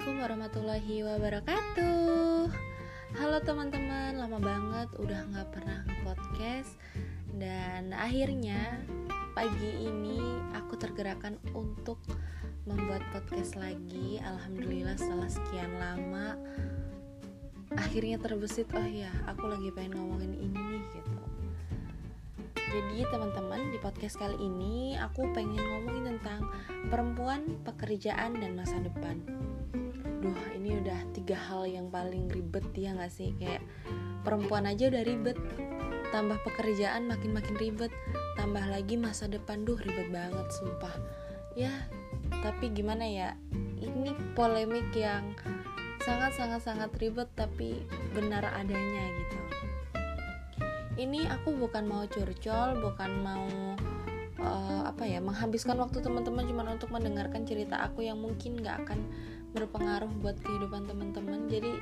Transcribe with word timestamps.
Assalamualaikum 0.00 0.24
warahmatullahi 0.32 0.96
wabarakatuh. 1.04 2.44
Halo 3.20 3.36
teman-teman, 3.44 4.16
lama 4.16 4.40
banget 4.40 4.88
udah 4.96 5.28
gak 5.28 5.52
pernah 5.52 5.84
nge-podcast. 5.84 6.72
Dan 7.36 7.92
akhirnya 7.92 8.80
pagi 9.36 9.84
ini 9.84 10.24
aku 10.56 10.80
tergerakkan 10.80 11.36
untuk 11.52 12.00
membuat 12.64 13.04
podcast 13.12 13.60
lagi. 13.60 14.16
Alhamdulillah 14.24 14.96
setelah 14.96 15.28
sekian 15.28 15.68
lama 15.76 16.32
Akhirnya 17.76 18.16
terbesit, 18.16 18.72
oh 18.72 18.88
ya 18.88 19.12
aku 19.28 19.52
lagi 19.52 19.68
pengen 19.68 20.00
ngomongin 20.00 20.32
ini 20.32 20.80
nih 20.80 20.84
gitu. 20.96 21.20
Jadi 22.56 23.04
teman-teman 23.04 23.68
di 23.68 23.76
podcast 23.76 24.16
kali 24.16 24.40
ini 24.40 24.96
aku 24.96 25.28
pengen 25.36 25.60
ngomongin 25.60 26.16
tentang 26.16 26.48
perempuan, 26.88 27.44
pekerjaan, 27.68 28.40
dan 28.40 28.56
masa 28.56 28.80
depan. 28.80 29.39
Duh 30.20 30.36
ini 30.52 30.76
udah 30.76 31.00
tiga 31.16 31.32
hal 31.32 31.64
yang 31.64 31.88
paling 31.88 32.28
ribet 32.28 32.64
ya 32.76 32.92
gak 32.92 33.08
sih? 33.08 33.32
Kayak 33.40 33.64
perempuan 34.20 34.68
aja 34.68 34.92
udah 34.92 35.02
ribet 35.02 35.40
Tambah 36.12 36.44
pekerjaan 36.44 37.08
makin-makin 37.08 37.56
ribet 37.56 37.88
Tambah 38.36 38.68
lagi 38.68 39.00
masa 39.00 39.32
depan 39.32 39.64
Duh 39.64 39.80
ribet 39.80 40.12
banget 40.12 40.46
sumpah. 40.52 40.92
Ya 41.56 41.72
tapi 42.44 42.70
gimana 42.70 43.08
ya? 43.08 43.32
Ini 43.80 44.12
polemik 44.36 44.92
yang 44.92 45.32
sangat-sangat-sangat 46.04 46.92
ribet 47.00 47.32
Tapi 47.32 47.80
benar 48.12 48.44
adanya 48.44 49.04
gitu. 49.08 49.36
Ini 51.00 51.32
aku 51.32 51.56
bukan 51.56 51.88
mau 51.88 52.04
curcol 52.04 52.76
bukan 52.76 53.10
mau 53.24 53.48
uh, 54.44 54.82
apa 54.88 55.04
ya 55.06 55.20
menghabiskan 55.20 55.76
waktu 55.80 56.00
teman-teman 56.00 56.44
cuma 56.48 56.64
untuk 56.68 56.90
mendengarkan 56.92 57.44
cerita 57.44 57.80
aku 57.84 58.04
yang 58.04 58.20
mungkin 58.20 58.58
nggak 58.58 58.84
akan 58.84 58.98
berpengaruh 59.50 60.10
buat 60.22 60.38
kehidupan 60.42 60.86
teman-teman. 60.86 61.50
Jadi 61.50 61.72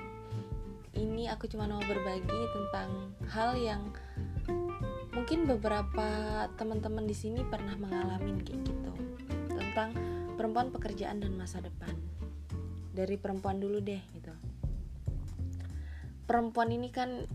ini 0.99 1.29
aku 1.31 1.47
cuma 1.47 1.69
mau 1.69 1.83
berbagi 1.85 2.41
tentang 2.51 3.15
hal 3.31 3.55
yang 3.55 3.93
mungkin 5.13 5.45
beberapa 5.45 6.09
teman-teman 6.57 7.05
di 7.05 7.17
sini 7.17 7.45
pernah 7.47 7.77
mengalami 7.77 8.41
kayak 8.43 8.65
gitu. 8.65 8.93
Tentang 9.53 9.91
perempuan 10.35 10.73
pekerjaan 10.73 11.21
dan 11.21 11.37
masa 11.37 11.61
depan. 11.61 11.93
Dari 12.95 13.15
perempuan 13.21 13.61
dulu 13.63 13.79
deh 13.79 14.03
gitu. 14.17 14.33
Perempuan 16.27 16.73
ini 16.75 16.91
kan 16.91 17.29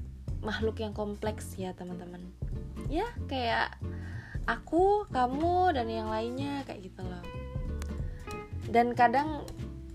makhluk 0.44 0.84
yang 0.84 0.92
kompleks 0.92 1.56
ya 1.56 1.72
teman-teman. 1.72 2.20
Ya 2.92 3.08
kayak 3.32 3.80
aku 4.44 5.08
kamu 5.08 5.72
dan 5.72 5.88
yang 5.88 6.12
lainnya 6.12 6.68
kayak 6.68 6.92
gitu 6.92 7.02
loh. 7.02 7.24
Dan 8.68 8.92
kadang 8.98 9.48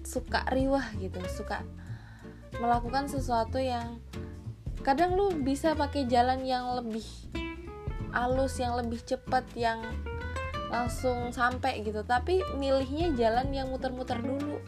suka 0.09 0.49
riwah 0.49 0.89
gitu 0.97 1.21
suka 1.29 1.61
melakukan 2.57 3.13
sesuatu 3.13 3.61
yang 3.61 4.01
kadang 4.81 5.13
lu 5.13 5.37
bisa 5.45 5.77
pakai 5.77 6.09
jalan 6.09 6.49
yang 6.49 6.65
lebih 6.81 7.05
halus 8.17 8.57
yang 8.57 8.73
lebih 8.81 9.05
cepat 9.05 9.45
yang 9.53 9.85
langsung 10.69 11.33
sampai 11.33 11.81
gitu. 11.85 12.05
Tapi 12.05 12.45
milihnya 12.57 13.13
jalan 13.17 13.53
yang 13.53 13.69
muter-muter 13.73 14.21
dulu. 14.21 14.61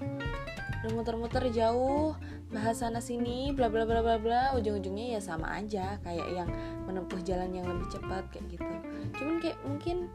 Udah 0.81 0.93
muter-muter 0.97 1.45
jauh 1.53 2.17
bahas 2.51 2.83
sana 2.83 2.99
sini 2.99 3.53
bla 3.53 3.69
bla 3.69 3.85
bla 3.85 4.01
bla 4.01 4.17
bla. 4.17 4.43
Ujung-ujungnya 4.57 5.17
ya 5.17 5.21
sama 5.21 5.53
aja 5.57 6.01
kayak 6.05 6.29
yang 6.33 6.49
menempuh 6.89 7.21
jalan 7.25 7.53
yang 7.53 7.69
lebih 7.69 7.89
cepat 7.93 8.25
kayak 8.33 8.61
gitu. 8.61 8.75
Cuman 9.21 9.37
kayak 9.45 9.59
mungkin 9.65 10.09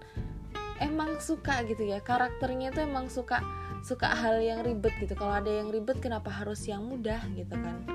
emang 0.81 1.21
suka 1.21 1.61
gitu 1.69 1.85
ya. 1.85 2.01
Karakternya 2.01 2.73
tuh 2.73 2.85
emang 2.85 3.07
suka 3.09 3.41
suka 3.85 4.09
hal 4.09 4.41
yang 4.41 4.65
ribet 4.65 4.97
gitu. 4.97 5.13
Kalau 5.13 5.37
ada 5.37 5.53
yang 5.53 5.69
ribet 5.69 6.01
kenapa 6.01 6.33
harus 6.33 6.65
yang 6.65 6.81
mudah 6.81 7.21
gitu 7.37 7.53
kan? 7.53 7.85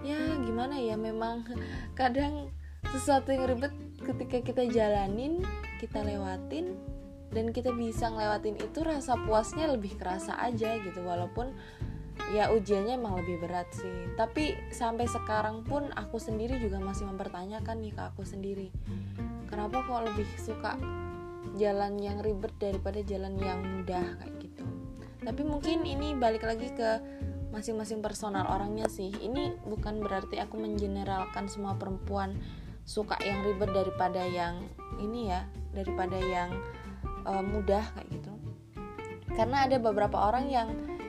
Ya 0.00 0.16
gimana 0.40 0.80
ya? 0.80 0.96
Memang 0.96 1.44
kadang 2.00 2.48
sesuatu 2.96 3.28
yang 3.28 3.44
ribet 3.44 3.76
ketika 4.00 4.40
kita 4.40 4.62
jalanin 4.72 5.44
kita 5.76 6.00
lewatin 6.00 6.80
dan 7.28 7.52
kita 7.52 7.74
bisa 7.76 8.08
ngelewatin 8.08 8.56
itu 8.56 8.78
rasa 8.80 9.20
puasnya 9.28 9.68
lebih 9.68 10.00
kerasa 10.00 10.40
aja 10.40 10.80
gitu. 10.80 11.04
Walaupun 11.04 11.52
ya 12.32 12.48
ujiannya 12.56 12.96
emang 12.96 13.20
lebih 13.20 13.44
berat 13.44 13.68
sih. 13.76 14.16
Tapi 14.16 14.56
sampai 14.72 15.04
sekarang 15.04 15.60
pun 15.60 15.92
aku 15.92 16.16
sendiri 16.16 16.56
juga 16.56 16.80
masih 16.80 17.04
mempertanyakan 17.04 17.84
nih 17.84 17.92
ke 17.92 18.00
aku 18.00 18.24
sendiri. 18.24 18.72
Kenapa 19.52 19.84
kok 19.84 20.08
lebih 20.08 20.24
suka 20.40 20.80
jalan 21.60 22.00
yang 22.00 22.24
ribet 22.24 22.56
daripada 22.56 23.04
jalan 23.04 23.36
yang 23.36 23.60
mudah 23.60 24.16
kayak 24.18 24.35
tapi 25.26 25.42
mungkin 25.42 25.82
ini 25.82 26.14
balik 26.14 26.46
lagi 26.46 26.70
ke 26.70 27.02
masing-masing 27.50 27.98
personal 27.98 28.46
orangnya 28.46 28.86
sih. 28.86 29.10
Ini 29.10 29.58
bukan 29.66 29.98
berarti 29.98 30.38
aku 30.38 30.54
mengeneralkan 30.54 31.50
semua 31.50 31.74
perempuan 31.74 32.38
suka 32.86 33.18
yang 33.26 33.42
ribet 33.42 33.74
daripada 33.74 34.22
yang 34.22 34.62
ini 35.02 35.34
ya 35.34 35.42
daripada 35.74 36.14
yang 36.14 36.54
uh, 37.26 37.42
mudah 37.42 37.82
kayak 37.98 38.08
gitu. 38.14 38.32
Karena 39.34 39.66
ada 39.66 39.82
beberapa 39.82 40.14
orang 40.30 40.46
yang 40.46 40.68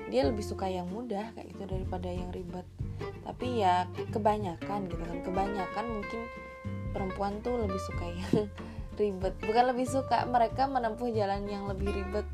dia 0.10 0.26
lebih 0.26 0.42
suka 0.42 0.66
yang 0.66 0.90
mudah 0.90 1.30
kayak 1.38 1.54
gitu 1.54 1.70
daripada 1.70 2.10
yang 2.10 2.34
ribet. 2.34 2.66
Tapi 3.22 3.62
ya 3.62 3.86
kebanyakan 4.10 4.90
gitu 4.90 5.04
kan. 5.06 5.18
Kebanyakan 5.22 5.86
mungkin 5.86 6.22
perempuan 6.90 7.38
tuh 7.46 7.54
lebih 7.54 7.78
suka 7.86 8.06
yang 8.10 8.50
ribet. 9.00 9.38
Bukan 9.46 9.64
lebih 9.78 9.86
suka 9.86 10.26
mereka 10.26 10.66
menempuh 10.66 11.14
jalan 11.14 11.46
yang 11.46 11.70
lebih 11.70 11.94
ribet 11.94 12.26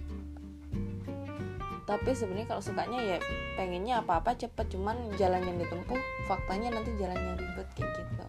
tapi 1.93 2.09
sebenarnya 2.17 2.49
kalau 2.49 2.63
sukanya 2.65 2.97
ya 3.05 3.17
pengennya 3.53 4.01
apa-apa 4.01 4.33
cepet 4.33 4.65
cuman 4.73 5.13
jalan 5.13 5.45
yang 5.45 5.61
ditempuh 5.61 6.01
faktanya 6.25 6.73
nanti 6.73 6.89
jalan 6.97 7.13
yang 7.13 7.37
ribet 7.37 7.69
kayak 7.77 7.93
gitu. 8.01 8.27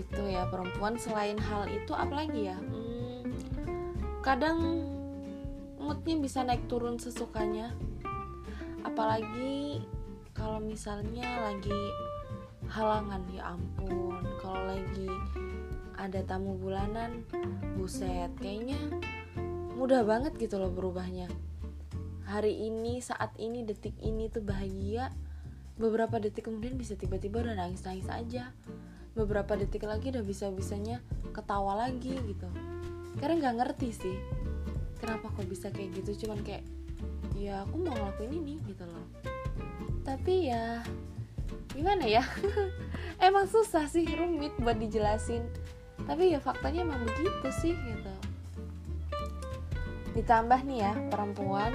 Gitu 0.00 0.22
ya 0.32 0.48
perempuan. 0.48 0.96
Selain 0.96 1.36
hal 1.36 1.68
itu 1.68 1.92
apalagi 1.92 2.48
ya? 2.48 2.56
Hmm, 2.56 3.28
kadang 4.24 4.80
moodnya 5.76 6.16
bisa 6.24 6.40
naik 6.40 6.64
turun 6.72 6.96
sesukanya. 6.96 7.76
Apalagi 8.80 9.84
kalau 10.32 10.56
misalnya 10.56 11.28
lagi 11.44 11.80
halangan 12.72 13.28
ya 13.28 13.52
ampun. 13.52 14.24
Kalau 14.40 14.72
lagi 14.72 15.12
ada 16.00 16.24
tamu 16.24 16.56
bulanan 16.56 17.28
buset 17.76 18.32
kayaknya 18.40 18.80
mudah 19.76 20.00
banget 20.00 20.32
gitu 20.40 20.56
loh 20.56 20.72
berubahnya 20.72 21.28
hari 22.26 22.68
ini 22.68 23.02
saat 23.02 23.34
ini 23.38 23.66
detik 23.66 23.94
ini 24.02 24.30
tuh 24.30 24.44
bahagia. 24.44 25.10
Beberapa 25.76 26.20
detik 26.20 26.46
kemudian 26.46 26.76
bisa 26.76 26.94
tiba-tiba 26.94 27.42
udah 27.42 27.58
nangis-nangis 27.58 28.06
aja. 28.12 28.52
Beberapa 29.12 29.58
detik 29.58 29.84
lagi 29.84 30.12
udah 30.12 30.24
bisa-bisanya 30.24 31.02
ketawa 31.34 31.88
lagi 31.88 32.16
gitu. 32.16 32.48
Karena 33.18 33.40
nggak 33.40 33.56
ngerti 33.60 33.88
sih 33.92 34.16
kenapa 35.02 35.32
kok 35.34 35.48
bisa 35.48 35.68
kayak 35.74 35.98
gitu. 35.98 36.26
Cuman 36.26 36.40
kayak 36.46 36.64
ya 37.36 37.66
aku 37.66 37.82
mau 37.82 37.92
ngelakuin 37.92 38.32
ini 38.38 38.54
gitu 38.68 38.84
loh. 38.86 39.06
Tapi 40.06 40.52
ya 40.52 40.80
gimana 41.74 42.06
ya? 42.06 42.22
Emang 43.26 43.48
susah 43.50 43.88
sih 43.90 44.06
rumit 44.14 44.54
buat 44.62 44.78
dijelasin. 44.78 45.42
Tapi 46.02 46.34
ya 46.34 46.42
faktanya 46.42 46.82
emang 46.82 47.06
begitu 47.06 47.48
sih 47.62 47.74
gitu. 47.78 48.14
Ditambah 50.18 50.66
nih 50.66 50.78
ya 50.82 50.92
perempuan 51.14 51.70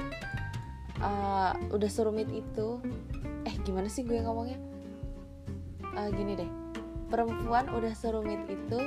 uh, 1.02 1.54
udah 1.74 1.90
serumit 1.90 2.30
itu. 2.32 2.82
Eh 3.46 3.56
gimana 3.64 3.88
sih 3.90 4.06
gue 4.06 4.20
ngomongnya? 4.22 4.60
Uh, 5.98 6.10
gini 6.14 6.38
deh. 6.38 6.50
Perempuan 7.08 7.72
udah 7.72 7.94
serumit 7.96 8.44
itu 8.52 8.80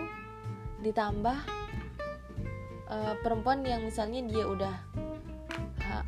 ditambah 0.84 1.36
uh, 2.88 3.14
perempuan 3.20 3.64
yang 3.64 3.84
misalnya 3.84 4.24
dia 4.24 4.44
udah 4.48 4.76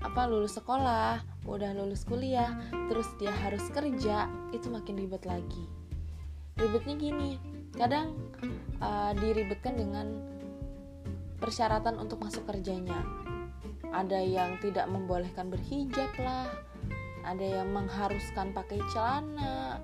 apa 0.03 0.31
lulus 0.31 0.63
sekolah 0.63 1.23
udah 1.43 1.75
lulus 1.75 2.07
kuliah 2.07 2.55
terus 2.87 3.07
dia 3.19 3.35
harus 3.43 3.67
kerja 3.71 4.31
itu 4.55 4.71
makin 4.71 4.99
ribet 4.99 5.27
lagi. 5.27 5.67
Ribetnya 6.55 6.95
gini 6.95 7.31
kadang 7.75 8.15
uh, 8.79 9.11
diribetkan 9.17 9.75
dengan 9.75 10.07
persyaratan 11.41 11.99
untuk 11.99 12.23
masuk 12.23 12.47
kerjanya 12.47 13.22
ada 13.93 14.19
yang 14.19 14.57
tidak 14.65 14.89
membolehkan 14.89 15.53
berhijab 15.53 16.09
lah. 16.19 16.49
Ada 17.23 17.63
yang 17.63 17.69
mengharuskan 17.71 18.51
pakai 18.57 18.81
celana. 18.91 19.79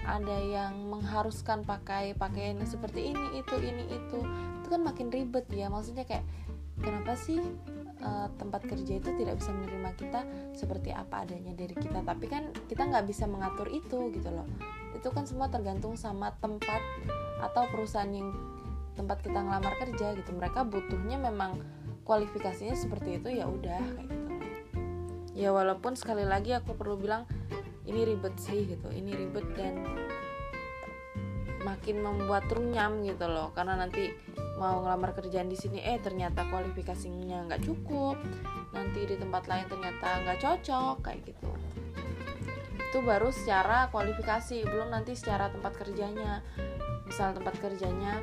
Ada 0.00 0.36
yang 0.42 0.90
mengharuskan 0.90 1.62
pakai 1.62 2.16
pakaian 2.16 2.58
seperti 2.64 3.14
ini 3.14 3.38
itu 3.38 3.54
ini 3.60 3.84
itu. 3.94 4.20
Itu 4.64 4.66
kan 4.72 4.82
makin 4.82 5.12
ribet 5.12 5.46
ya. 5.52 5.68
Maksudnya 5.68 6.08
kayak 6.08 6.24
kenapa 6.80 7.14
sih 7.14 7.38
uh, 8.00 8.26
tempat 8.40 8.64
kerja 8.64 8.96
itu 8.96 9.10
tidak 9.20 9.38
bisa 9.38 9.52
menerima 9.52 9.90
kita 9.94 10.20
seperti 10.56 10.90
apa 10.90 11.28
adanya 11.28 11.52
dari 11.52 11.76
kita? 11.76 12.00
Tapi 12.02 12.26
kan 12.26 12.50
kita 12.66 12.88
nggak 12.88 13.06
bisa 13.06 13.28
mengatur 13.28 13.68
itu 13.70 14.10
gitu 14.10 14.28
loh. 14.32 14.48
Itu 14.96 15.12
kan 15.12 15.28
semua 15.28 15.52
tergantung 15.52 15.94
sama 15.94 16.32
tempat 16.40 16.80
atau 17.44 17.68
perusahaan 17.70 18.10
yang 18.10 18.32
tempat 18.98 19.22
kita 19.22 19.38
ngelamar 19.38 19.78
kerja 19.78 20.16
gitu. 20.16 20.32
Mereka 20.34 20.66
butuhnya 20.66 21.20
memang 21.20 21.60
kualifikasinya 22.10 22.74
seperti 22.74 23.22
itu 23.22 23.38
ya 23.38 23.46
udah 23.46 23.78
kayak 23.78 24.10
gitu. 24.10 24.30
Ya 25.38 25.54
walaupun 25.54 25.94
sekali 25.94 26.26
lagi 26.26 26.50
aku 26.50 26.74
perlu 26.74 26.98
bilang 26.98 27.22
ini 27.86 28.02
ribet 28.02 28.34
sih 28.42 28.66
gitu 28.66 28.90
ini 28.90 29.14
ribet 29.14 29.46
dan 29.54 29.86
makin 31.62 32.02
membuat 32.02 32.50
runyam 32.50 33.06
gitu 33.06 33.30
loh. 33.30 33.54
Karena 33.54 33.78
nanti 33.78 34.10
mau 34.58 34.82
ngelamar 34.82 35.14
kerjaan 35.14 35.46
di 35.46 35.54
sini 35.54 35.78
eh 35.86 36.02
ternyata 36.02 36.50
kualifikasinya 36.50 37.46
nggak 37.46 37.62
cukup. 37.62 38.18
Nanti 38.74 39.06
di 39.06 39.14
tempat 39.14 39.46
lain 39.46 39.70
ternyata 39.70 40.08
nggak 40.26 40.38
cocok 40.42 40.96
kayak 41.06 41.30
gitu. 41.30 41.46
Itu 42.90 43.06
baru 43.06 43.30
secara 43.30 43.86
kualifikasi 43.94 44.66
belum 44.66 44.90
nanti 44.90 45.14
secara 45.14 45.46
tempat 45.46 45.78
kerjanya. 45.78 46.42
Misal 47.06 47.38
tempat 47.38 47.54
kerjanya 47.62 48.18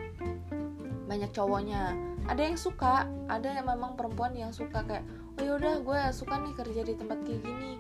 banyak 1.08 1.32
cowoknya. 1.32 1.96
Ada 2.28 2.52
yang 2.52 2.58
suka 2.60 3.08
ada 3.32 3.48
yang 3.48 3.66
memang 3.66 3.96
perempuan 3.96 4.36
yang 4.36 4.52
suka 4.52 4.84
kayak 4.84 5.08
oh 5.40 5.44
yaudah 5.44 5.80
gue 5.82 6.00
suka 6.12 6.36
nih 6.44 6.54
kerja 6.54 6.82
di 6.84 6.94
tempat 6.94 7.18
kayak 7.24 7.42
gini. 7.42 7.80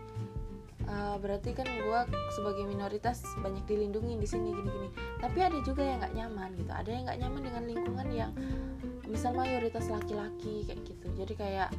Uh, 0.88 1.19
berarti 1.19 1.51
kan 1.51 1.68
gue 1.68 2.00
sebagai 2.31 2.63
minoritas 2.63 3.19
banyak 3.44 3.68
dilindungi 3.68 4.24
di 4.24 4.24
sini 4.24 4.56
gini-gini 4.56 4.88
tapi 5.19 5.44
ada 5.44 5.59
juga 5.68 5.83
yang 5.83 6.00
nggak 6.00 6.15
nyaman 6.15 6.50
gitu. 6.56 6.71
Ada 6.71 6.89
yang 6.89 7.03
nggak 7.03 7.19
nyaman 7.19 7.41
dengan 7.44 7.63
lingkungan 7.68 8.07
yang 8.15 8.31
misal 9.03 9.35
mayoritas 9.35 9.91
laki-laki 9.91 10.63
kayak 10.63 10.79
gitu. 10.88 11.07
Jadi 11.19 11.33
kayak 11.35 11.69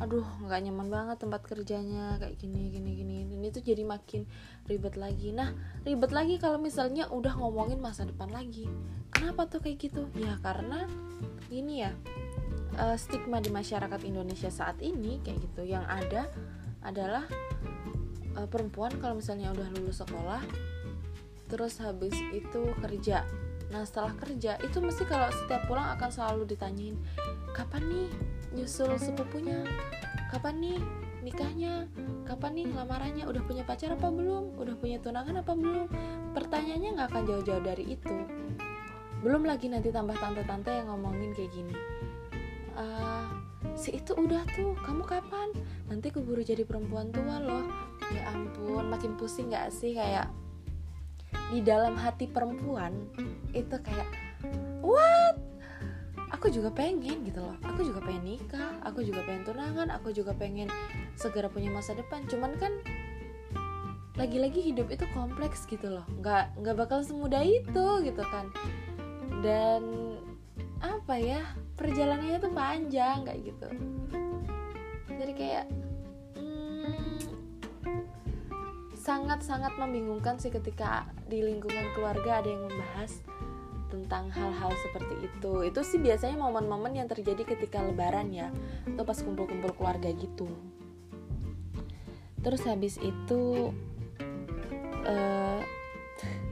aduh 0.00 0.24
nggak 0.48 0.60
nyaman 0.64 0.88
banget 0.88 1.16
tempat 1.20 1.44
kerjanya 1.44 2.16
kayak 2.16 2.40
gini 2.40 2.72
gini 2.72 2.90
gini 2.96 3.09
itu 3.50 3.74
jadi 3.74 3.82
makin 3.82 4.24
ribet 4.70 4.94
lagi. 4.94 5.34
Nah 5.34 5.50
ribet 5.82 6.14
lagi 6.14 6.38
kalau 6.38 6.56
misalnya 6.56 7.10
udah 7.10 7.34
ngomongin 7.36 7.82
masa 7.82 8.06
depan 8.06 8.30
lagi. 8.30 8.70
Kenapa 9.10 9.50
tuh 9.50 9.60
kayak 9.60 9.90
gitu? 9.90 10.06
Ya 10.16 10.38
karena 10.40 10.86
ini 11.50 11.82
ya 11.84 11.92
uh, 12.78 12.96
stigma 12.96 13.42
di 13.42 13.50
masyarakat 13.50 14.00
Indonesia 14.06 14.48
saat 14.48 14.78
ini 14.80 15.18
kayak 15.20 15.42
gitu 15.50 15.66
yang 15.66 15.82
ada 15.84 16.30
adalah 16.80 17.26
uh, 18.38 18.48
perempuan 18.48 18.94
kalau 19.02 19.18
misalnya 19.18 19.50
udah 19.50 19.68
lulus 19.76 20.00
sekolah 20.00 20.40
terus 21.50 21.82
habis 21.82 22.14
itu 22.30 22.70
kerja. 22.78 23.26
Nah 23.74 23.82
setelah 23.82 24.14
kerja 24.14 24.58
itu 24.62 24.78
mesti 24.78 25.02
kalau 25.06 25.30
setiap 25.34 25.66
pulang 25.66 25.90
akan 25.98 26.10
selalu 26.10 26.42
ditanyain 26.46 26.94
kapan 27.54 27.82
nih 27.90 28.08
nyusul 28.54 28.94
sepupunya? 28.98 29.66
Kapan 30.30 30.62
nih 30.62 30.78
nikahnya? 31.20 31.86
Kapan 32.24 32.52
nih 32.56 32.66
lamarannya? 32.72 33.24
Udah 33.28 33.42
punya 33.44 33.62
pacar 33.64 33.94
apa 33.94 34.08
belum? 34.08 34.56
Udah 34.56 34.74
punya 34.76 34.98
tunangan 35.00 35.40
apa 35.40 35.52
belum? 35.52 35.86
Pertanyaannya 36.32 36.90
nggak 36.96 37.08
akan 37.12 37.22
jauh-jauh 37.28 37.62
dari 37.64 37.84
itu. 37.96 38.16
Belum 39.20 39.44
lagi 39.44 39.68
nanti 39.68 39.92
tambah 39.92 40.16
tante-tante 40.16 40.72
yang 40.72 40.88
ngomongin 40.88 41.36
kayak 41.36 41.52
gini. 41.52 41.76
Uh, 42.72 43.28
si 43.76 44.00
itu 44.00 44.16
udah 44.16 44.44
tuh. 44.56 44.72
Kamu 44.80 45.04
kapan? 45.04 45.52
Nanti 45.92 46.08
keburu 46.08 46.40
jadi 46.40 46.64
perempuan 46.64 47.12
tua 47.12 47.36
loh. 47.42 47.66
Ya 48.10 48.32
ampun 48.32 48.88
makin 48.90 49.14
pusing 49.14 49.52
gak 49.52 49.70
sih 49.70 49.94
kayak 49.94 50.32
di 51.52 51.60
dalam 51.60 51.98
hati 51.98 52.30
perempuan? 52.30 52.94
Itu 53.52 53.76
kayak 53.82 54.29
aku 56.40 56.48
juga 56.48 56.72
pengen 56.72 57.20
gitu 57.28 57.44
loh. 57.44 57.52
Aku 57.68 57.84
juga 57.84 58.00
pengen 58.00 58.24
nikah 58.24 58.80
aku 58.80 59.04
juga 59.04 59.20
pengen 59.28 59.44
tunangan 59.44 59.92
aku 59.92 60.08
juga 60.08 60.32
pengen 60.32 60.72
segera 61.12 61.52
punya 61.52 61.68
masa 61.68 61.92
depan. 61.92 62.24
Cuman 62.32 62.56
kan 62.56 62.72
lagi-lagi 64.16 64.72
hidup 64.72 64.88
itu 64.88 65.04
kompleks 65.12 65.68
gitu 65.68 65.92
loh. 65.92 66.08
Nggak 66.16 66.56
nggak 66.56 66.76
bakal 66.80 67.04
semudah 67.04 67.44
itu 67.44 67.86
gitu 68.08 68.24
kan. 68.32 68.48
Dan 69.44 70.16
apa 70.80 71.20
ya 71.20 71.44
perjalanannya 71.76 72.40
tuh 72.40 72.52
panjang 72.56 73.20
kayak 73.28 73.40
gitu. 73.44 73.68
Jadi 75.12 75.32
kayak 75.36 75.66
sangat-sangat 78.96 79.76
membingungkan 79.76 80.40
sih 80.40 80.48
ketika 80.48 81.04
di 81.28 81.44
lingkungan 81.44 81.92
keluarga 81.92 82.40
ada 82.40 82.48
yang 82.48 82.64
membahas 82.64 83.20
tentang 83.90 84.30
hal-hal 84.30 84.70
seperti 84.86 85.26
itu. 85.26 85.52
Itu 85.66 85.80
sih 85.82 85.98
biasanya 85.98 86.38
momen-momen 86.38 86.94
yang 86.94 87.10
terjadi 87.10 87.42
ketika 87.42 87.82
lebaran 87.82 88.30
ya 88.30 88.48
atau 88.86 89.02
pas 89.02 89.18
kumpul-kumpul 89.18 89.74
keluarga 89.74 90.08
gitu. 90.14 90.48
Terus 92.40 92.62
habis 92.64 92.96
itu 93.02 93.74
uh, 95.04 95.60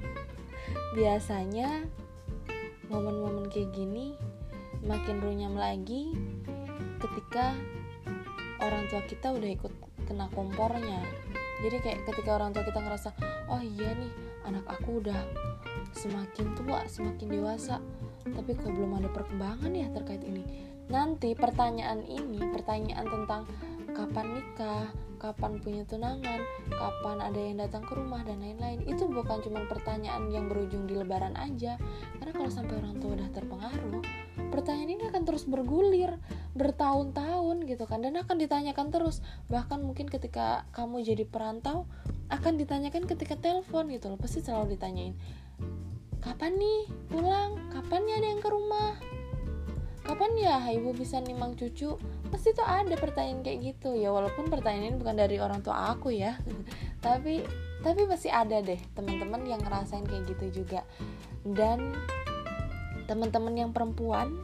biasanya 0.99 1.87
momen-momen 2.93 3.49
kayak 3.49 3.73
gini 3.73 4.19
makin 4.85 5.23
runyam 5.23 5.55
lagi 5.55 6.14
ketika 6.99 7.55
orang 8.58 8.85
tua 8.90 9.02
kita 9.06 9.32
udah 9.32 9.50
ikut 9.55 9.73
kena 10.05 10.26
kompornya. 10.35 11.00
Jadi 11.58 11.76
kayak 11.82 12.00
ketika 12.06 12.38
orang 12.38 12.50
tua 12.55 12.67
kita 12.67 12.79
ngerasa 12.79 13.11
oh 13.50 13.62
iya 13.62 13.90
nih 13.94 14.27
anak 14.49 14.65
aku 14.65 15.05
udah 15.05 15.21
semakin 15.93 16.56
tua 16.56 16.89
semakin 16.89 17.29
dewasa. 17.29 17.77
Tapi 18.25 18.56
kok 18.56 18.73
belum 18.73 19.00
ada 19.00 19.09
perkembangan 19.12 19.73
ya 19.73 19.89
terkait 19.93 20.25
ini? 20.25 20.45
Nanti 20.89 21.37
pertanyaan 21.37 22.00
ini 22.09 22.41
pertanyaan 22.49 23.05
tentang 23.05 23.43
kapan 23.93 24.27
nikah 24.41 24.89
kapan 25.19 25.59
punya 25.59 25.83
tunangan 25.83 26.39
kapan 26.71 27.19
ada 27.19 27.41
yang 27.43 27.59
datang 27.59 27.83
ke 27.85 27.93
rumah 27.93 28.23
dan 28.25 28.41
lain-lain. 28.41 28.81
Itu 28.87 29.11
bukan 29.11 29.43
cuma 29.45 29.67
pertanyaan 29.67 30.31
yang 30.31 30.47
berujung 30.47 30.87
di 30.89 30.95
lebaran 30.97 31.35
aja. 31.37 31.77
Karena 32.17 32.33
kalau 32.33 32.50
sampai 32.50 32.79
orang 32.79 32.97
tua 33.03 33.19
udah 33.19 33.29
terpengaruh 33.35 34.03
pertanyaan 34.49 34.91
ini 34.97 35.05
akan 35.12 35.23
terus 35.29 35.45
bergulir 35.45 36.17
bertahun-tahun 36.56 37.67
gitu 37.69 37.85
kan. 37.85 38.00
Dan 38.05 38.17
akan 38.17 38.37
ditanyakan 38.41 38.89
terus. 38.95 39.25
Bahkan 39.53 39.85
mungkin 39.85 40.09
ketika 40.09 40.69
kamu 40.73 41.05
jadi 41.05 41.25
perantau 41.29 41.89
akan 42.29 42.61
ditanyakan 42.61 43.05
ketika 43.09 43.37
telepon 43.37 43.89
gitu 43.93 44.09
loh. 44.12 44.21
Pasti 44.21 44.41
selalu 44.45 44.77
ditanyain 44.77 45.17
kapan 46.19 46.59
nih 46.59 46.81
pulang? 47.09 47.56
Kapan 47.71 48.00
nih 48.05 48.15
ada 48.19 48.27
yang 48.27 48.43
ke 48.43 48.50
rumah? 48.50 48.93
Kapan 50.03 50.31
ya 50.41 50.56
ibu 50.73 50.97
bisa 50.97 51.21
nimang 51.21 51.53
cucu? 51.55 52.00
Pasti 52.33 52.56
tuh 52.56 52.65
ada 52.65 52.97
pertanyaan 52.97 53.45
kayak 53.45 53.77
gitu. 53.77 53.93
Ya 53.97 54.12
walaupun 54.12 54.49
pertanyaan 54.49 54.95
ini 54.95 54.99
bukan 55.00 55.17
dari 55.17 55.37
orang 55.39 55.61
tua 55.61 55.93
aku 55.93 56.12
ya. 56.12 56.37
Tapi 57.05 57.45
tapi 57.79 58.11
masih 58.11 58.35
ada 58.35 58.59
deh 58.59 58.81
teman-teman 58.99 59.47
yang 59.47 59.62
ngerasain 59.62 60.03
kayak 60.03 60.27
gitu 60.35 60.65
juga. 60.65 60.83
Dan 61.47 61.95
teman-teman 63.06 63.55
yang 63.55 63.71
perempuan 63.71 64.35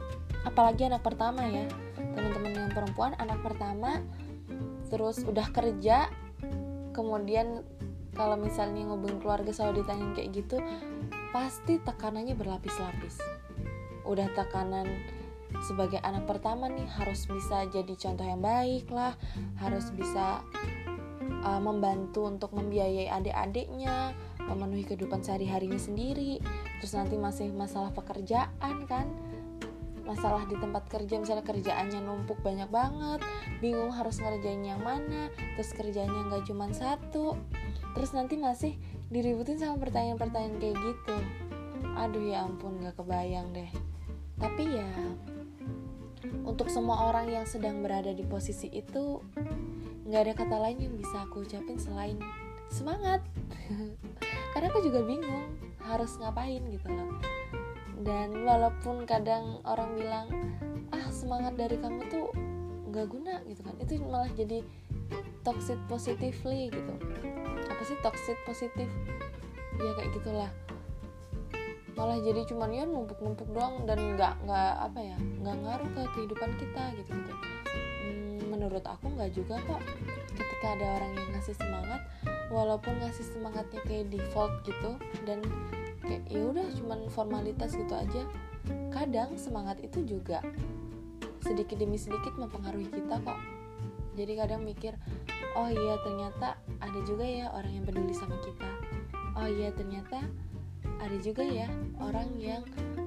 apalagi 0.45 0.87
anak 0.87 1.03
pertama 1.03 1.43
ya. 1.49 1.65
Teman-teman 1.97 2.53
yang 2.55 2.71
perempuan 2.71 3.17
anak 3.19 3.43
pertama 3.43 3.99
terus 4.87 5.25
udah 5.25 5.49
kerja 5.49 6.07
kemudian 6.93 7.65
kalau 8.15 8.39
misalnya 8.39 8.87
ngubungin 8.87 9.19
keluarga 9.19 9.51
selalu 9.51 9.83
ditanyain 9.83 10.13
kayak 10.15 10.29
gitu 10.31 10.57
pasti 11.35 11.81
tekanannya 11.83 12.37
berlapis-lapis. 12.37 13.19
Udah 14.07 14.31
tekanan 14.31 14.87
sebagai 15.67 15.99
anak 15.99 16.23
pertama 16.23 16.71
nih 16.71 16.87
harus 16.87 17.27
bisa 17.27 17.67
jadi 17.67 17.93
contoh 17.95 18.23
yang 18.23 18.39
baik 18.39 18.87
lah 18.91 19.15
harus 19.59 19.91
bisa 19.91 20.43
uh, 21.43 21.61
membantu 21.61 22.27
untuk 22.27 22.55
membiayai 22.55 23.11
adik-adiknya 23.11 24.15
memenuhi 24.45 24.85
kehidupan 24.87 25.19
sehari-harinya 25.25 25.79
sendiri. 25.79 26.39
Terus 26.79 26.93
nanti 26.95 27.19
masih 27.19 27.51
masalah 27.51 27.91
pekerjaan 27.91 28.87
kan 28.87 29.09
masalah 30.05 30.45
di 30.45 30.53
tempat 30.55 30.85
kerja 30.85 31.17
misalnya 31.17 31.41
kerjaannya 31.41 31.99
numpuk 32.05 32.37
banyak 32.45 32.69
banget 32.69 33.19
bingung 33.57 33.89
harus 33.89 34.21
ngerjain 34.21 34.61
yang 34.61 34.79
mana 34.85 35.33
terus 35.57 35.73
kerjanya 35.73 36.29
nggak 36.29 36.45
cuma 36.45 36.69
satu. 36.71 37.35
Terus 37.95 38.11
nanti 38.11 38.35
masih 38.35 38.75
diributin 39.09 39.57
sama 39.57 39.81
pertanyaan-pertanyaan 39.81 40.61
kayak 40.61 40.77
gitu. 40.77 41.17
Aduh 41.95 42.23
ya 42.27 42.45
ampun 42.45 42.79
nggak 42.83 42.95
kebayang 42.99 43.49
deh. 43.55 43.71
Tapi 44.37 44.63
ya 44.67 44.89
untuk 46.45 46.69
semua 46.69 47.09
orang 47.09 47.31
yang 47.31 47.45
sedang 47.47 47.81
berada 47.81 48.13
di 48.13 48.21
posisi 48.25 48.69
itu 48.69 49.23
nggak 50.05 50.21
ada 50.21 50.33
kata 50.37 50.57
lain 50.61 50.77
yang 50.85 50.93
bisa 50.93 51.25
aku 51.25 51.47
ucapin 51.47 51.79
selain 51.81 52.19
semangat. 52.69 53.23
Karena 54.53 54.71
aku 54.71 54.85
juga 54.85 55.03
bingung 55.03 55.55
harus 55.85 56.17
ngapain 56.17 56.65
gitu 56.73 56.89
loh 56.89 57.13
dan 58.05 58.45
walaupun 58.45 59.09
kadang 59.09 59.57
orang 59.65 59.97
bilang 59.97 60.27
ah 60.93 61.09
semangat 61.09 61.57
dari 61.57 61.81
kamu 61.81 62.05
tuh 62.07 62.29
nggak 62.93 63.07
guna 63.09 63.41
gitu 63.49 63.65
kan. 63.65 63.75
Itu 63.81 63.97
malah 64.05 64.29
jadi 64.37 64.61
toxic 65.41 65.81
positively 65.89 66.69
gitu. 66.69 66.93
Apa 67.65 67.81
sih 67.81 67.97
toxic 68.05 68.37
positif 68.45 68.87
ya 69.81 69.91
kayak 69.97 70.13
gitulah. 70.21 70.51
Malah 71.97 72.21
jadi 72.21 72.45
cuman 72.45 72.69
ya 72.71 72.85
numpuk-numpuk 72.85 73.49
doang 73.49 73.89
dan 73.89 74.13
nggak 74.13 74.37
nggak 74.45 74.73
apa 74.85 74.99
ya 75.01 75.17
nggak 75.41 75.55
ngaruh 75.65 75.89
ke 75.97 76.01
kehidupan 76.13 76.51
kita 76.61 76.83
gitu 77.01 77.09
gitu. 77.09 77.33
Hmm, 78.05 78.39
menurut 78.53 78.85
aku 78.85 79.09
nggak 79.17 79.33
juga 79.33 79.57
kok 79.65 79.81
ketika 80.37 80.67
ada 80.77 80.85
orang 81.01 81.11
yang 81.17 81.29
ngasih 81.33 81.55
semangat 81.57 82.01
walaupun 82.53 82.93
ngasih 83.01 83.25
semangatnya 83.33 83.81
kayak 83.89 84.13
default 84.13 84.53
gitu 84.63 84.95
dan 85.25 85.41
kayak 86.05 86.23
ya 86.29 86.41
udah 86.45 86.65
cuman 86.77 86.99
formalitas 87.09 87.73
gitu 87.75 87.93
aja. 87.93 88.23
Kadang 88.93 89.35
semangat 89.37 89.81
itu 89.81 90.01
juga 90.05 90.41
sedikit 91.45 91.77
demi 91.77 91.99
sedikit 92.01 92.33
mempengaruhi 92.37 92.89
kita 92.89 93.21
kok. 93.21 93.37
Jadi 94.15 94.33
kadang 94.39 94.63
mikir 94.63 94.95
oh 95.59 95.67
iya 95.67 95.99
ternyata 96.01 96.55
ada 96.79 96.99
juga 97.03 97.27
ya 97.27 97.51
orang 97.51 97.81
yang 97.81 97.85
peduli 97.85 98.15
sama 98.15 98.39
kita. 98.41 98.69
Oh 99.35 99.45
iya 99.45 99.69
ternyata 99.75 100.23
ada 101.03 101.17
juga 101.19 101.43
ya 101.43 101.67
orang 101.99 102.31
yang 102.39 102.63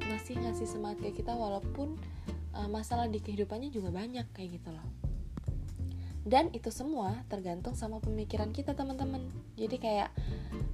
masih 0.06 0.36
ngasih 0.38 0.68
semangat 0.68 1.08
ke 1.08 1.24
kita 1.24 1.32
walaupun 1.32 1.96
uh, 2.52 2.68
masalah 2.68 3.08
di 3.08 3.18
kehidupannya 3.18 3.72
juga 3.72 3.88
banyak 3.90 4.28
kayak 4.36 4.60
gitu 4.60 4.70
loh. 4.70 4.86
Dan 6.28 6.52
itu 6.52 6.68
semua 6.68 7.24
tergantung 7.32 7.72
sama 7.72 8.04
pemikiran 8.04 8.52
kita 8.52 8.76
teman-teman. 8.76 9.24
Jadi 9.56 9.80
kayak 9.80 10.12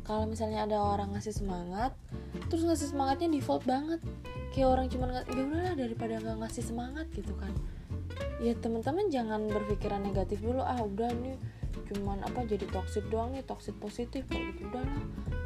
kalau 0.03 0.27
misalnya 0.27 0.67
ada 0.67 0.83
orang 0.83 1.15
ngasih 1.15 1.31
semangat 1.31 1.95
terus 2.51 2.63
ngasih 2.67 2.91
semangatnya 2.95 3.29
default 3.31 3.65
banget. 3.67 4.01
Kayak 4.55 4.69
orang 4.79 4.87
cuman 4.87 5.09
ya 5.19 5.23
udahlah 5.27 5.75
daripada 5.75 6.15
nggak 6.23 6.37
ngasih 6.47 6.63
semangat 6.63 7.07
gitu 7.11 7.35
kan. 7.35 7.51
Ya 8.39 8.55
teman-teman 8.55 9.11
jangan 9.11 9.51
berpikiran 9.51 10.05
negatif 10.07 10.39
dulu 10.43 10.63
ah 10.63 10.79
udah 10.79 11.11
nih 11.11 11.39
cuman 11.91 12.23
apa 12.23 12.47
jadi 12.47 12.65
toxic 12.71 13.03
doang 13.11 13.35
nih 13.35 13.43
toxic 13.43 13.75
positif 13.83 14.23
kayak 14.31 14.55
gitu. 14.55 14.71
Udahlah 14.71 15.03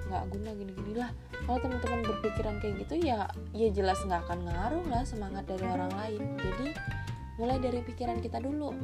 nggak 0.09 0.25
guna 0.33 0.50
gini-gini 0.57 0.92
lah. 0.97 1.11
Kalau 1.45 1.59
teman-teman 1.64 2.00
berpikiran 2.04 2.54
kayak 2.61 2.75
gitu 2.85 2.95
ya 3.00 3.28
ya 3.57 3.68
jelas 3.73 4.00
nggak 4.04 4.28
akan 4.28 4.45
ngaruh 4.45 4.85
lah 4.92 5.02
semangat 5.09 5.49
dari 5.49 5.64
orang 5.64 5.92
lain. 5.92 6.23
Jadi 6.37 6.68
mulai 7.40 7.57
dari 7.57 7.80
pikiran 7.80 8.21
kita 8.21 8.45
dulu. 8.45 8.76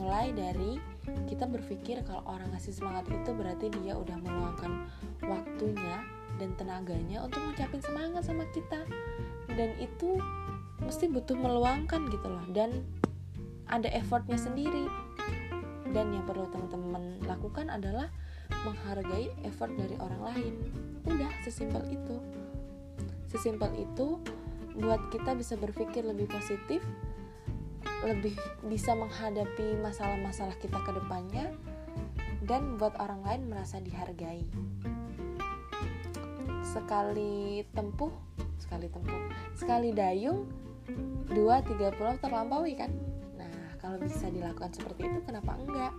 Mulai 0.00 0.32
dari 0.32 0.80
kita 1.28 1.50
berpikir 1.50 2.06
kalau 2.06 2.22
orang 2.24 2.54
ngasih 2.54 2.72
semangat 2.72 3.10
itu 3.10 3.30
berarti 3.34 3.68
dia 3.82 3.98
udah 3.98 4.16
meluangkan 4.22 4.86
waktunya 5.26 6.00
tenaganya 6.56 7.24
untuk 7.24 7.42
ngucapin 7.44 7.80
semangat 7.82 8.26
sama 8.26 8.46
kita. 8.50 8.84
Dan 9.52 9.76
itu 9.78 10.16
mesti 10.82 11.08
butuh 11.08 11.36
meluangkan 11.36 12.08
gitu 12.08 12.26
loh. 12.26 12.44
Dan 12.50 12.84
ada 13.68 13.88
effortnya 13.92 14.36
sendiri. 14.36 14.88
Dan 15.92 16.12
yang 16.16 16.24
perlu 16.24 16.48
teman-teman 16.48 17.20
lakukan 17.28 17.68
adalah 17.68 18.08
menghargai 18.64 19.32
effort 19.44 19.72
dari 19.76 19.96
orang 20.00 20.22
lain. 20.32 20.54
Udah 21.08 21.28
sesimpel 21.44 21.84
itu. 21.92 22.16
Sesimpel 23.28 23.72
itu 23.76 24.20
buat 24.76 25.12
kita 25.12 25.36
bisa 25.36 25.56
berpikir 25.60 26.00
lebih 26.00 26.28
positif 26.32 26.80
lebih 28.02 28.34
bisa 28.66 28.98
menghadapi 28.98 29.78
masalah-masalah 29.78 30.58
kita 30.58 30.74
ke 30.82 30.90
depannya 30.90 31.54
dan 32.42 32.74
buat 32.74 32.98
orang 32.98 33.22
lain 33.22 33.42
merasa 33.46 33.78
dihargai. 33.78 34.42
Sekali 36.62 37.66
tempuh, 37.74 38.14
sekali 38.62 38.86
tempuh, 38.88 39.20
sekali 39.52 39.90
dayung, 39.90 40.46
dua 41.28 41.60
tiga 41.66 41.90
pulau 41.92 42.16
terlampaui 42.22 42.78
kan? 42.78 42.90
Nah, 43.36 43.76
kalau 43.82 43.98
bisa 43.98 44.30
dilakukan 44.30 44.72
seperti 44.72 45.10
itu, 45.10 45.18
kenapa 45.26 45.58
enggak? 45.58 45.92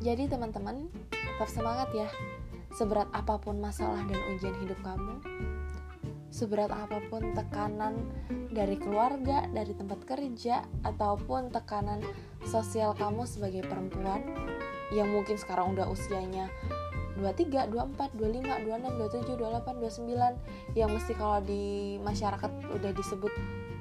Jadi 0.00 0.26
teman-teman, 0.26 0.88
tetap 1.12 1.48
semangat 1.52 1.92
ya. 1.94 2.08
Seberat 2.74 3.08
apa 3.12 3.40
pun 3.40 3.58
masalah 3.58 4.04
dan 4.06 4.20
ujian 4.34 4.54
hidup 4.62 4.78
kamu, 4.84 5.18
seberat 6.28 6.70
apa 6.70 7.00
pun 7.08 7.34
tekanan 7.34 8.06
dari 8.52 8.76
keluarga, 8.78 9.48
dari 9.50 9.72
tempat 9.74 10.04
kerja, 10.04 10.62
ataupun 10.84 11.50
tekanan 11.50 12.04
sosial 12.46 12.94
kamu 12.94 13.24
sebagai 13.26 13.66
perempuan 13.66 14.22
yang 14.94 15.10
mungkin 15.10 15.36
sekarang 15.36 15.74
udah 15.74 15.88
usianya 15.90 16.48
23, 17.18 17.74
24, 17.74 18.14
25, 18.14 18.64
26, 18.64 19.34
27, 19.34 19.34
28, 19.36 19.82
29 19.82 20.78
yang 20.78 20.90
mesti 20.94 21.12
kalau 21.18 21.38
di 21.42 21.98
masyarakat 22.00 22.50
udah 22.78 22.90
disebut 22.94 23.32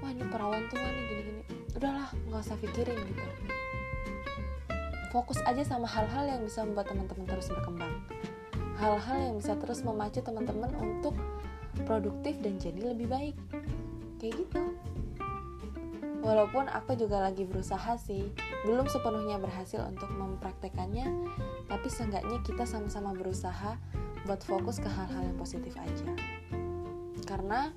wah 0.02 0.10
ini 0.10 0.26
perawan 0.26 0.66
tua 0.74 0.82
nih 0.82 1.04
gini-gini. 1.06 1.44
Udahlah 1.78 2.10
nggak 2.28 2.42
usah 2.42 2.58
pikirin 2.58 2.98
gitu. 3.06 3.24
Fokus 5.14 5.40
aja 5.46 5.64
sama 5.64 5.88
hal-hal 5.88 6.26
yang 6.28 6.42
bisa 6.44 6.66
membuat 6.66 6.90
teman-teman 6.92 7.26
terus 7.30 7.48
berkembang. 7.54 7.94
Hal-hal 8.78 9.18
yang 9.32 9.36
bisa 9.40 9.54
terus 9.58 9.82
memacu 9.82 10.20
teman-teman 10.22 10.70
untuk 10.78 11.14
produktif 11.86 12.38
dan 12.42 12.58
jadi 12.58 12.94
lebih 12.94 13.08
baik. 13.10 13.36
Kayak 14.18 14.46
gitu. 14.46 14.62
Walaupun 16.26 16.68
aku 16.68 16.98
juga 16.98 17.24
lagi 17.24 17.48
berusaha 17.48 17.96
sih 17.96 18.28
belum 18.66 18.90
sepenuhnya 18.90 19.40
berhasil 19.40 19.80
untuk 19.86 20.12
mempraktekannya 20.12 21.08
tapi 21.68 21.88
seenggaknya 21.92 22.40
kita 22.44 22.64
sama-sama 22.64 23.12
berusaha 23.12 23.76
buat 24.24 24.42
fokus 24.44 24.80
ke 24.80 24.88
hal-hal 24.88 25.24
yang 25.24 25.38
positif 25.40 25.76
aja. 25.76 26.08
Karena 27.28 27.72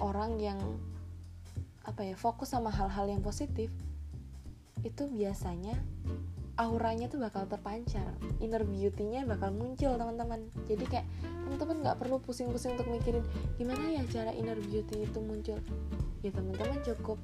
orang 0.00 0.40
yang 0.40 0.60
apa 1.84 2.04
ya 2.04 2.16
fokus 2.16 2.52
sama 2.52 2.68
hal-hal 2.68 3.08
yang 3.08 3.24
positif 3.24 3.72
itu 4.80 5.02
biasanya 5.08 5.76
auranya 6.60 7.08
tuh 7.08 7.20
bakal 7.20 7.48
terpancar. 7.48 8.16
Inner 8.40 8.64
beauty-nya 8.64 9.24
bakal 9.24 9.52
muncul 9.52 9.96
teman-teman. 9.96 10.48
Jadi 10.68 10.84
kayak 10.88 11.06
teman-teman 11.48 11.76
nggak 11.84 11.96
perlu 12.00 12.20
pusing-pusing 12.20 12.76
untuk 12.76 12.88
mikirin 12.88 13.24
gimana 13.56 14.00
ya 14.00 14.02
cara 14.08 14.32
inner 14.32 14.56
beauty 14.60 15.08
itu 15.08 15.18
muncul? 15.20 15.60
Ya 16.20 16.30
teman-teman 16.32 16.80
cukup 16.84 17.16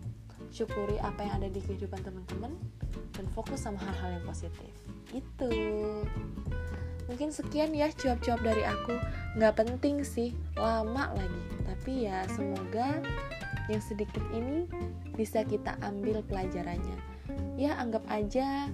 syukuri 0.53 0.97
apa 1.00 1.25
yang 1.25 1.45
ada 1.45 1.49
di 1.53 1.61
kehidupan 1.61 2.00
teman-teman 2.00 2.53
dan 3.12 3.25
fokus 3.33 3.65
sama 3.65 3.81
hal-hal 3.81 4.21
yang 4.21 4.25
positif 4.25 4.73
itu 5.15 5.53
mungkin 7.07 7.31
sekian 7.31 7.71
ya 7.71 7.93
cuap-cuap 7.95 8.41
dari 8.43 8.67
aku. 8.67 8.95
Nggak 9.39 9.55
penting 9.63 10.03
sih 10.03 10.35
lama 10.59 11.15
lagi. 11.15 11.43
Tapi 11.67 11.93
ya 12.11 12.27
semoga 12.33 12.99
yang 13.71 13.83
sedikit 13.83 14.23
ini 14.35 14.67
bisa 15.15 15.47
kita 15.47 15.79
ambil 15.83 16.23
pelajarannya. 16.27 16.99
Ya 17.59 17.79
anggap 17.79 18.03
aja 18.11 18.71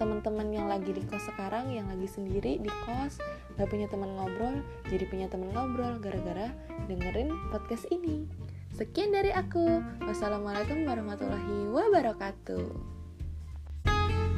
teman-teman 0.00 0.48
yang 0.48 0.64
lagi 0.64 0.96
di 0.96 1.04
kos 1.04 1.28
sekarang 1.28 1.76
yang 1.76 1.84
lagi 1.92 2.08
sendiri 2.08 2.56
di 2.56 2.72
kos 2.88 3.20
gak 3.60 3.68
punya 3.68 3.84
teman 3.84 4.16
ngobrol 4.16 4.64
jadi 4.88 5.04
punya 5.12 5.28
teman 5.28 5.52
ngobrol 5.52 6.00
gara-gara 6.00 6.48
dengerin 6.88 7.28
podcast 7.52 7.84
ini. 7.92 8.24
Sekian 8.72 9.12
dari 9.12 9.28
aku. 9.28 9.84
Wassalamualaikum 10.08 10.88
warahmatullahi 10.88 11.68
wabarakatuh 11.68 12.99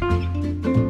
thank 0.03 0.67
you 0.67 0.82